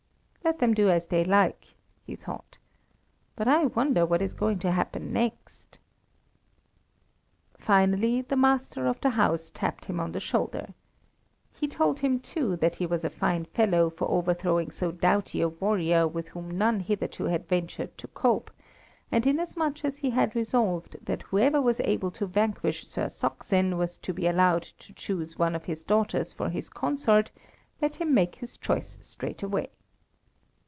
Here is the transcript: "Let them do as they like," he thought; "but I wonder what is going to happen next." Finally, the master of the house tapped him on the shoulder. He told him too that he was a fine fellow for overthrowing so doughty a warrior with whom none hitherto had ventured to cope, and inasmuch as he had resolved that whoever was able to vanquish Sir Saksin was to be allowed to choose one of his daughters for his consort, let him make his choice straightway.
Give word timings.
"Let 0.43 0.57
them 0.57 0.73
do 0.73 0.89
as 0.89 1.05
they 1.05 1.23
like," 1.23 1.75
he 2.03 2.15
thought; 2.15 2.57
"but 3.35 3.47
I 3.47 3.67
wonder 3.67 4.07
what 4.07 4.23
is 4.23 4.33
going 4.33 4.57
to 4.59 4.71
happen 4.71 5.13
next." 5.13 5.77
Finally, 7.57 8.23
the 8.23 8.35
master 8.35 8.87
of 8.87 8.99
the 8.99 9.11
house 9.11 9.51
tapped 9.51 9.85
him 9.85 9.99
on 9.99 10.11
the 10.13 10.19
shoulder. 10.19 10.73
He 11.53 11.67
told 11.67 11.99
him 11.99 12.19
too 12.19 12.55
that 12.57 12.75
he 12.75 12.87
was 12.87 13.03
a 13.03 13.09
fine 13.09 13.45
fellow 13.45 13.91
for 13.91 14.09
overthrowing 14.09 14.71
so 14.71 14.91
doughty 14.91 15.41
a 15.41 15.47
warrior 15.47 16.07
with 16.07 16.29
whom 16.29 16.49
none 16.57 16.79
hitherto 16.79 17.25
had 17.25 17.47
ventured 17.47 17.95
to 17.99 18.07
cope, 18.07 18.49
and 19.11 19.27
inasmuch 19.27 19.85
as 19.85 19.99
he 19.99 20.09
had 20.09 20.35
resolved 20.35 20.97
that 21.05 21.21
whoever 21.21 21.61
was 21.61 21.79
able 21.81 22.09
to 22.11 22.25
vanquish 22.25 22.85
Sir 22.87 23.09
Saksin 23.09 23.77
was 23.77 23.97
to 23.99 24.11
be 24.11 24.25
allowed 24.25 24.63
to 24.63 24.91
choose 24.93 25.37
one 25.37 25.55
of 25.55 25.65
his 25.65 25.83
daughters 25.83 26.33
for 26.33 26.49
his 26.49 26.67
consort, 26.67 27.31
let 27.79 27.97
him 28.01 28.13
make 28.15 28.37
his 28.37 28.57
choice 28.57 28.97
straightway. 29.01 29.69